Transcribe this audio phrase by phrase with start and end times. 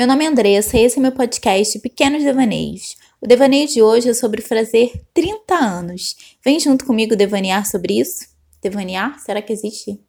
[0.00, 2.96] Meu nome é Andressa e esse é meu podcast Pequenos Devaneios.
[3.20, 6.16] O devaneio de hoje é sobre fazer 30 anos.
[6.42, 8.26] Vem junto comigo devanear sobre isso?
[8.62, 9.20] Devanear?
[9.20, 10.00] Será que existe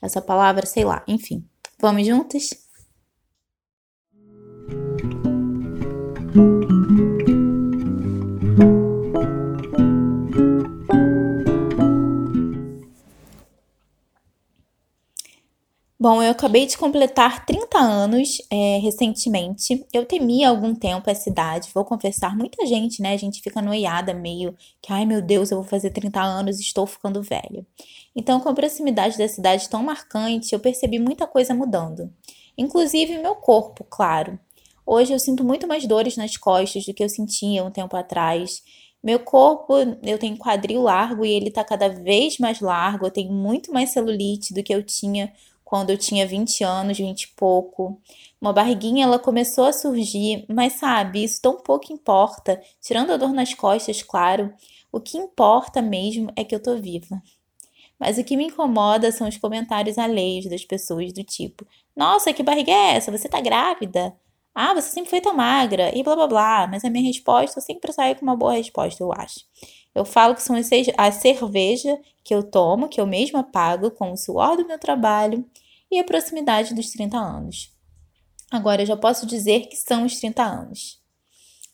[0.00, 0.64] essa palavra?
[0.64, 1.04] Sei lá.
[1.06, 1.44] Enfim,
[1.78, 2.63] vamos juntas?
[16.24, 19.86] Eu acabei de completar 30 anos é, recentemente.
[19.92, 22.36] Eu temia algum tempo essa idade, vou confessar.
[22.36, 23.12] Muita gente, né?
[23.12, 26.62] A gente fica noiada meio que, ai meu Deus, eu vou fazer 30 anos e
[26.62, 27.66] estou ficando velha.
[28.14, 32.12] Então, com a proximidade dessa idade tão marcante, eu percebi muita coisa mudando.
[32.56, 34.38] Inclusive meu corpo, claro.
[34.86, 38.62] Hoje eu sinto muito mais dores nas costas do que eu sentia um tempo atrás.
[39.02, 43.06] Meu corpo, eu tenho quadril largo e ele tá cada vez mais largo.
[43.06, 45.32] Eu tenho muito mais celulite do que eu tinha
[45.64, 48.00] quando eu tinha 20 anos, 20 e pouco.
[48.40, 52.60] Uma barriguinha ela começou a surgir, mas sabe, isso tão pouco importa.
[52.80, 54.52] Tirando a dor nas costas, claro,
[54.92, 57.22] o que importa mesmo é que eu tô viva.
[57.98, 61.66] Mas o que me incomoda são os comentários alheios das pessoas do tipo:
[61.96, 63.10] "Nossa, que barriga é essa?
[63.10, 64.14] Você tá grávida?"
[64.54, 66.66] "Ah, você sempre foi tão magra" e blá blá blá.
[66.66, 69.40] Mas a minha resposta sempre sai com uma boa resposta, eu acho.
[69.94, 70.56] Eu falo que são
[70.96, 75.44] a cerveja que eu tomo, que eu mesma pago com o suor do meu trabalho
[75.94, 77.72] e a proximidade dos 30 anos.
[78.50, 81.00] Agora eu já posso dizer que são os 30 anos.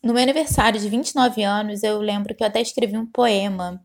[0.02, 3.82] No meu aniversário de 29 anos, eu lembro que eu até escrevi um poema,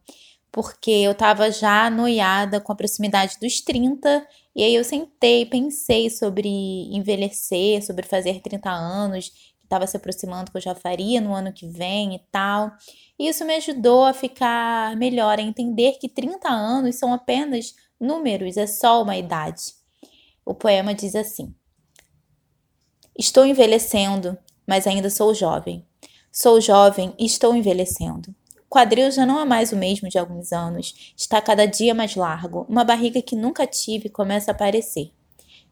[0.51, 4.25] porque eu estava já noiada com a proximidade dos 30,
[4.55, 6.49] e aí eu sentei, pensei sobre
[6.93, 11.51] envelhecer, sobre fazer 30 anos, que estava se aproximando que eu já faria no ano
[11.51, 12.71] que vem e tal.
[13.19, 18.57] E isso me ajudou a ficar melhor, a entender que 30 anos são apenas números,
[18.57, 19.84] é só uma idade.
[20.45, 21.53] O poema diz assim:
[23.17, 25.83] Estou envelhecendo, mas ainda sou jovem.
[26.31, 28.35] Sou jovem e estou envelhecendo.
[28.59, 32.15] O quadril já não é mais o mesmo de alguns anos, está cada dia mais
[32.15, 35.11] largo, uma barriga que nunca tive começa a aparecer.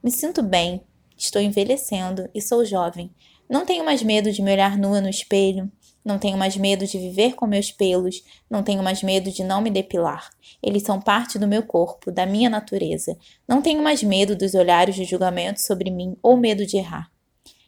[0.01, 0.81] Me sinto bem,
[1.17, 3.13] estou envelhecendo e sou jovem.
[3.49, 5.69] Não tenho mais medo de me olhar nua no espelho,
[6.03, 9.61] não tenho mais medo de viver com meus pelos, não tenho mais medo de não
[9.61, 10.29] me depilar.
[10.61, 13.17] Eles são parte do meu corpo, da minha natureza.
[13.47, 17.09] Não tenho mais medo dos olhares de julgamento sobre mim ou medo de errar.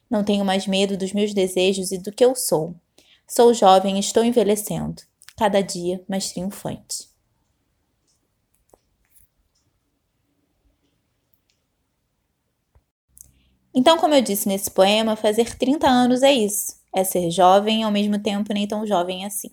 [0.09, 2.75] Não tenho mais medo dos meus desejos e do que eu sou.
[3.27, 5.01] Sou jovem e estou envelhecendo,
[5.37, 7.09] cada dia mais triunfante.
[13.73, 17.91] Então, como eu disse nesse poema, fazer 30 anos é isso é ser jovem ao
[17.91, 19.49] mesmo tempo nem tão jovem assim.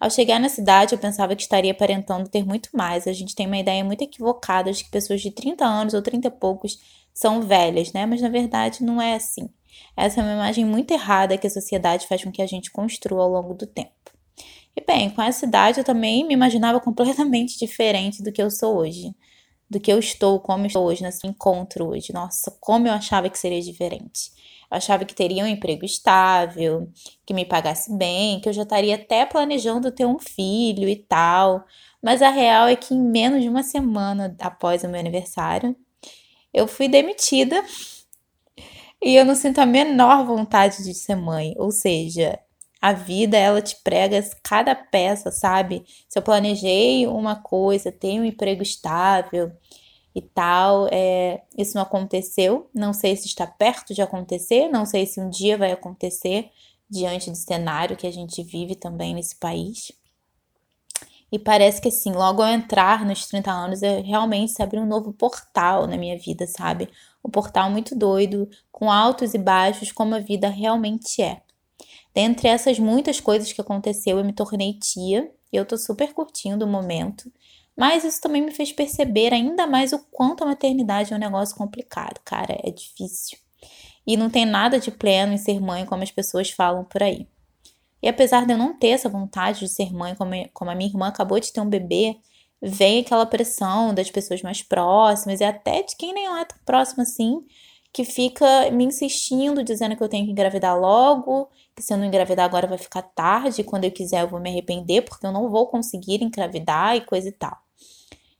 [0.00, 3.06] Ao chegar na cidade, eu pensava que estaria aparentando ter muito mais.
[3.06, 6.28] A gente tem uma ideia muito equivocada de que pessoas de 30 anos ou 30
[6.28, 6.78] e poucos
[7.14, 8.04] são velhas, né?
[8.04, 9.48] Mas na verdade não é assim.
[9.96, 13.22] Essa é uma imagem muito errada que a sociedade faz com que a gente construa
[13.22, 13.92] ao longo do tempo.
[14.76, 18.76] E bem, com essa idade eu também me imaginava completamente diferente do que eu sou
[18.76, 19.14] hoje.
[19.74, 22.12] Do que eu estou, como eu estou hoje, nesse encontro hoje.
[22.12, 24.30] Nossa, como eu achava que seria diferente.
[24.70, 26.88] Eu achava que teria um emprego estável,
[27.26, 31.64] que me pagasse bem, que eu já estaria até planejando ter um filho e tal.
[32.00, 35.74] Mas a real é que em menos de uma semana após o meu aniversário,
[36.52, 37.60] eu fui demitida
[39.02, 41.52] e eu não sinto a menor vontade de ser mãe.
[41.56, 42.38] Ou seja,
[42.84, 45.84] a vida ela te prega cada peça, sabe?
[46.06, 49.50] Se eu planejei uma coisa, tenho um emprego estável,
[50.14, 50.86] e tal.
[50.92, 55.30] É, isso não aconteceu, não sei se está perto de acontecer, não sei se um
[55.30, 56.50] dia vai acontecer
[56.88, 59.90] diante do cenário que a gente vive também nesse país.
[61.32, 64.86] E parece que assim, logo ao entrar nos 30 anos, eu realmente se abriu um
[64.86, 66.88] novo portal na minha vida, sabe?
[67.24, 71.40] Um portal muito doido, com altos e baixos, como a vida realmente é.
[72.14, 76.64] Dentre essas muitas coisas que aconteceu, eu me tornei tia e eu tô super curtindo
[76.64, 77.30] o momento.
[77.76, 81.56] Mas isso também me fez perceber ainda mais o quanto a maternidade é um negócio
[81.56, 83.38] complicado, cara, é difícil.
[84.06, 87.26] E não tem nada de pleno em ser mãe como as pessoas falam por aí.
[88.00, 91.08] E apesar de eu não ter essa vontade de ser mãe, como, a minha irmã
[91.08, 92.16] acabou de ter um bebê,
[92.60, 97.02] vem aquela pressão das pessoas mais próximas e até de quem nem é tão próximo
[97.02, 97.44] assim,
[97.92, 102.44] que fica me insistindo, dizendo que eu tenho que engravidar logo, se eu não engravidar
[102.44, 105.66] agora vai ficar tarde, quando eu quiser eu vou me arrepender porque eu não vou
[105.66, 107.56] conseguir engravidar e coisa e tal.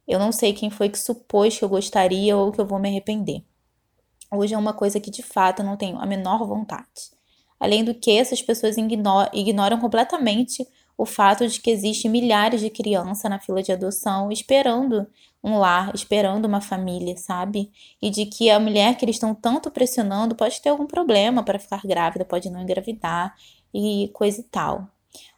[0.07, 2.89] Eu não sei quem foi que supôs que eu gostaria ou que eu vou me
[2.89, 3.45] arrepender.
[4.31, 7.15] Hoje é uma coisa que de fato eu não tenho a menor vontade.
[7.59, 10.67] Além do que, essas pessoas ignoram, completamente
[10.97, 15.07] o fato de que existe milhares de crianças na fila de adoção esperando
[15.43, 17.71] um lar, esperando uma família, sabe?
[18.01, 21.59] E de que a mulher que eles estão tanto pressionando pode ter algum problema para
[21.59, 23.35] ficar grávida, pode não engravidar
[23.73, 24.89] e coisa e tal.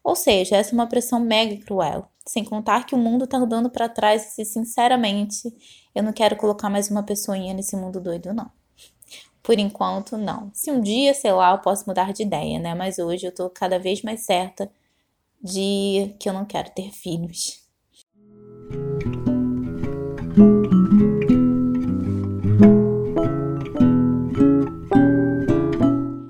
[0.04, 2.08] Ou seja, essa é uma pressão mega cruel.
[2.24, 5.52] Sem contar que o mundo tá andando para trás e, sinceramente,
[5.94, 8.50] eu não quero colocar mais uma pessoinha nesse mundo doido, não.
[9.42, 10.50] Por enquanto, não.
[10.52, 12.74] Se um dia, sei lá, eu posso mudar de ideia, né?
[12.74, 14.70] Mas hoje eu tô cada vez mais certa
[15.46, 17.64] de que eu não quero ter filhos.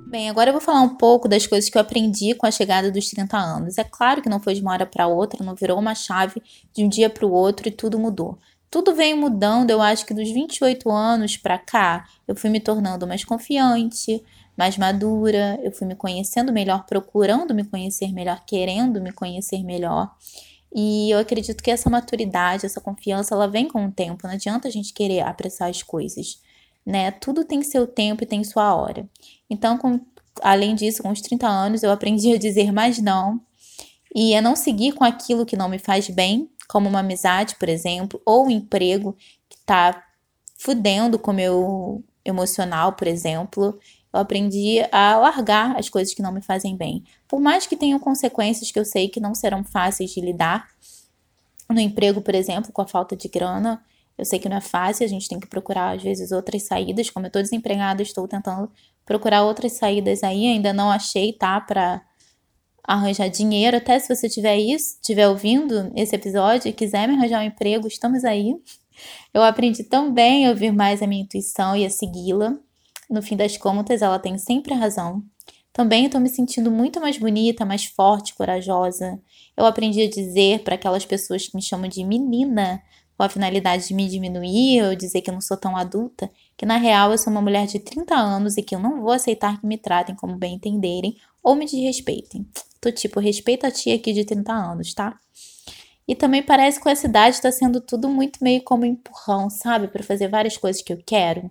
[0.09, 2.91] Bem, agora eu vou falar um pouco das coisas que eu aprendi com a chegada
[2.93, 3.79] dos 30 anos.
[3.79, 6.43] É claro que não foi de uma hora para outra, não virou uma chave
[6.75, 8.39] de um dia para o outro e tudo mudou.
[8.71, 13.07] Tudo vem mudando, eu acho que dos 28 anos para cá, eu fui me tornando
[13.07, 14.23] mais confiante,
[14.57, 20.11] mais madura, eu fui me conhecendo melhor, procurando me conhecer melhor, querendo me conhecer melhor.
[20.75, 24.27] E eu acredito que essa maturidade, essa confiança, ela vem com o tempo.
[24.27, 26.41] Não adianta a gente querer apressar as coisas,
[26.85, 27.11] né?
[27.11, 29.09] Tudo tem seu tempo e tem sua hora.
[29.49, 30.01] Então, com,
[30.43, 33.41] além disso, com os 30 anos, eu aprendi a dizer mais não
[34.15, 37.69] e a não seguir com aquilo que não me faz bem, como uma amizade, por
[37.69, 39.15] exemplo, ou um emprego
[39.49, 40.03] que tá
[40.59, 43.79] fudendo com o meu emocional, por exemplo
[44.17, 47.05] eu aprendi a largar as coisas que não me fazem bem.
[47.29, 50.69] Por mais que tenham consequências que eu sei que não serão fáceis de lidar,
[51.69, 53.83] no emprego, por exemplo, com a falta de grana,
[54.17, 57.11] eu sei que não é fácil, a gente tem que procurar às vezes outras saídas.
[57.11, 58.71] Como eu tô desempregada, estou tentando
[59.05, 62.03] procurar outras saídas aí, ainda não achei, tá, para
[62.83, 63.77] arranjar dinheiro.
[63.77, 67.87] Até se você tiver isso, tiver ouvindo esse episódio e quiser me arranjar um emprego,
[67.87, 68.55] estamos aí.
[69.35, 72.57] Eu aprendi tão bem a ouvir mais a minha intuição e a segui-la.
[73.09, 75.23] No fim das contas, ela tem sempre razão.
[75.73, 79.21] Também estou me sentindo muito mais bonita, mais forte, corajosa.
[79.57, 82.83] Eu aprendi a dizer para aquelas pessoas que me chamam de menina,
[83.17, 86.67] com a finalidade de me diminuir ou dizer que eu não sou tão adulta, que
[86.67, 89.61] na real eu sou uma mulher de 30 anos e que eu não vou aceitar
[89.61, 92.47] que me tratem como bem entenderem ou me desrespeitem.
[92.81, 95.19] Tô tipo, respeita a tia aqui de 30 anos, tá?
[96.07, 99.89] E também parece que com essa idade está sendo tudo muito meio como empurrão, sabe?
[99.89, 101.51] Para fazer várias coisas que eu quero.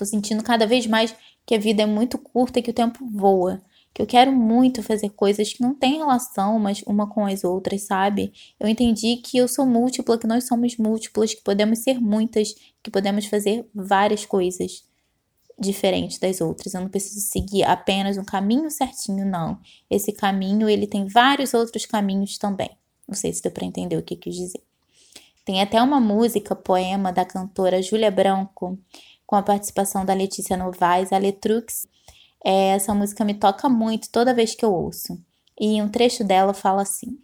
[0.00, 1.14] Tô sentindo cada vez mais
[1.44, 3.60] que a vida é muito curta e que o tempo voa.
[3.92, 7.82] Que eu quero muito fazer coisas que não têm relação mas uma com as outras,
[7.82, 8.32] sabe?
[8.58, 12.90] Eu entendi que eu sou múltipla, que nós somos múltiplas, que podemos ser muitas, que
[12.90, 14.84] podemos fazer várias coisas
[15.58, 16.72] diferentes das outras.
[16.72, 19.60] Eu não preciso seguir apenas um caminho certinho, não.
[19.90, 22.70] Esse caminho, ele tem vários outros caminhos também.
[23.06, 24.62] Não sei se deu para entender o que quis dizer.
[25.44, 28.78] Tem até uma música, poema da cantora Júlia Branco,
[29.30, 31.86] com a participação da Letícia Novaes, a Letrux.
[32.44, 35.16] É, essa música me toca muito toda vez que eu ouço.
[35.58, 37.16] E um trecho dela fala assim: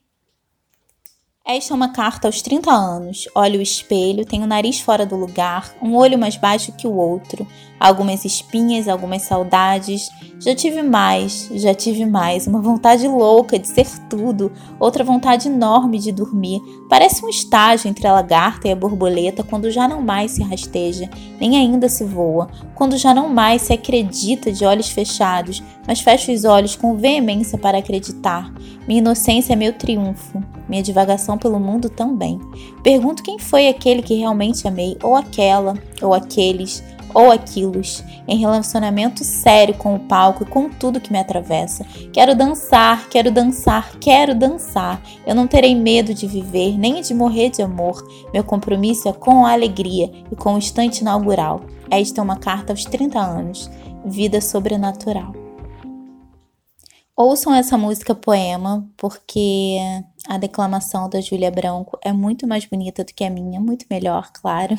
[1.48, 3.28] esta é uma carta aos 30 anos.
[3.32, 6.96] Olho o espelho, tenho o nariz fora do lugar, um olho mais baixo que o
[6.96, 7.46] outro,
[7.78, 10.08] algumas espinhas, algumas saudades.
[10.40, 14.50] Já tive mais, já tive mais, uma vontade louca de ser tudo,
[14.80, 16.60] outra vontade enorme de dormir.
[16.90, 21.08] Parece um estágio entre a lagarta e a borboleta quando já não mais se rasteja,
[21.40, 26.32] nem ainda se voa, quando já não mais se acredita de olhos fechados, mas fecha
[26.32, 28.52] os olhos com veemência para acreditar.
[28.88, 32.40] Minha inocência é meu triunfo, minha divagação pelo mundo também.
[32.82, 36.82] Pergunto quem foi aquele que realmente amei, ou aquela, ou aqueles,
[37.14, 41.82] ou aquilos, em relacionamento sério com o palco e com tudo que me atravessa.
[42.12, 45.00] Quero dançar, quero dançar, quero dançar.
[45.26, 48.06] Eu não terei medo de viver, nem de morrer de amor.
[48.34, 51.62] Meu compromisso é com a alegria e com o instante inaugural.
[51.90, 53.70] Esta é uma carta aos 30 anos.
[54.04, 55.45] Vida sobrenatural.
[57.16, 59.78] Ouçam essa música poema, porque
[60.28, 64.30] a declamação da Júlia Branco é muito mais bonita do que a minha, muito melhor,
[64.34, 64.76] claro.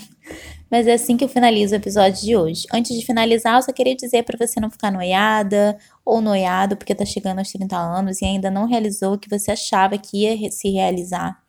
[0.69, 2.67] Mas é assim que eu finalizo o episódio de hoje.
[2.71, 6.93] Antes de finalizar, eu só queria dizer para você não ficar noiada ou noiado porque
[6.93, 10.51] tá chegando aos 30 anos e ainda não realizou o que você achava que ia
[10.51, 11.41] se realizar.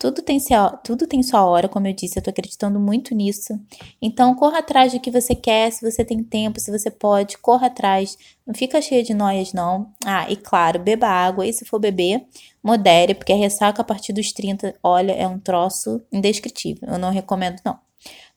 [0.00, 3.60] Tudo tem, seu, tudo tem sua hora, como eu disse, eu tô acreditando muito nisso.
[4.00, 7.66] Então, corra atrás do que você quer, se você tem tempo, se você pode, corra
[7.66, 8.16] atrás.
[8.46, 9.92] Não fica cheia de noias, não.
[10.02, 12.24] Ah, e claro, beba água, e se for beber,
[12.62, 16.88] modere, porque a ressaca a partir dos 30, olha, é um troço indescritível.
[16.88, 17.78] Eu não recomendo, não.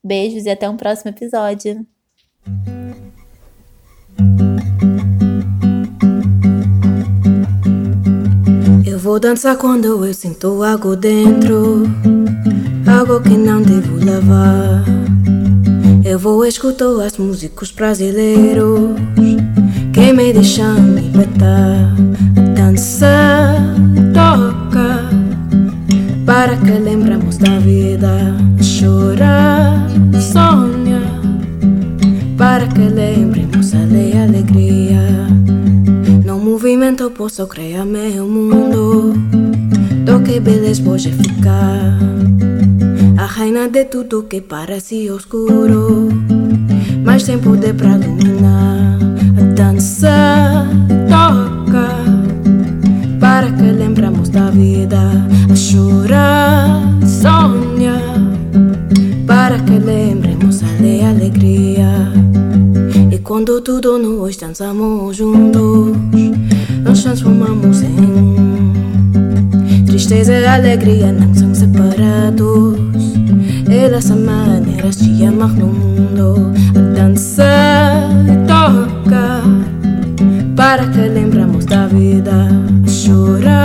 [0.03, 1.87] Beijos e até um próximo episódio.
[9.13, 11.83] Vou dançar quando eu sinto algo dentro,
[12.87, 14.83] algo que não devo lavar.
[16.03, 18.95] Eu vou escutar as músicos brasileiros.
[19.93, 21.95] Que me deixam libertar,
[22.55, 23.55] dançar
[24.15, 25.07] toca.
[26.25, 28.35] Para que lembramos da vida.
[28.57, 29.75] Chora,
[30.19, 31.03] sonha
[32.35, 33.42] para que lembremos
[36.83, 39.13] No movimento posso criar meu mundo,
[40.03, 41.97] do que beleza pode ficar.
[43.17, 46.09] A reina de tudo que parece oscuro,
[47.05, 48.99] mas sem poder para iluminar.
[49.39, 50.67] A dança
[51.07, 51.87] toca
[53.17, 54.99] para que lembramos da vida.
[55.49, 57.95] A chorar, sonha
[59.25, 62.11] para que lembremos a alegria.
[63.09, 65.95] E quando tudo nós dançamos juntos,
[66.93, 68.35] nós transformamos em
[69.83, 72.77] tristeza e alegria não são separados.
[73.67, 76.53] Elas são maneiras de amar no mundo.
[76.75, 77.49] A dança
[78.47, 79.41] toca
[80.55, 82.31] para que lembramos da vida.
[82.85, 83.62] A chorar,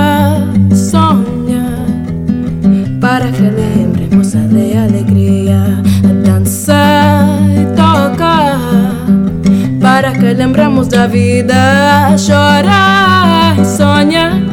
[10.38, 14.47] lembramos da vida, chorar, sonhar.